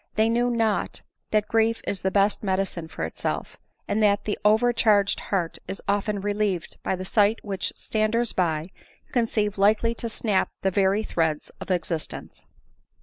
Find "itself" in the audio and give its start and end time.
3.03-3.57